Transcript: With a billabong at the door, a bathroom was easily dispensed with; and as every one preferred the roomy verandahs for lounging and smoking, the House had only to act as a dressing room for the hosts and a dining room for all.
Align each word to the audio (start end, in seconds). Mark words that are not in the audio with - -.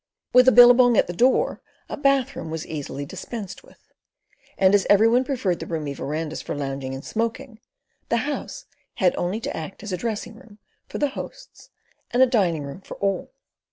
With 0.33 0.47
a 0.47 0.51
billabong 0.51 0.97
at 0.97 1.05
the 1.05 1.13
door, 1.13 1.61
a 1.87 1.95
bathroom 1.95 2.49
was 2.49 2.65
easily 2.65 3.05
dispensed 3.05 3.61
with; 3.63 3.93
and 4.57 4.73
as 4.73 4.87
every 4.89 5.07
one 5.07 5.23
preferred 5.23 5.59
the 5.59 5.67
roomy 5.67 5.93
verandahs 5.93 6.41
for 6.41 6.55
lounging 6.55 6.95
and 6.95 7.05
smoking, 7.05 7.59
the 8.09 8.25
House 8.25 8.65
had 8.95 9.15
only 9.15 9.39
to 9.41 9.55
act 9.55 9.83
as 9.83 9.91
a 9.91 9.97
dressing 9.97 10.33
room 10.33 10.57
for 10.87 10.97
the 10.97 11.09
hosts 11.09 11.69
and 12.09 12.23
a 12.23 12.25
dining 12.25 12.63
room 12.63 12.81
for 12.81 12.97
all. 12.97 13.31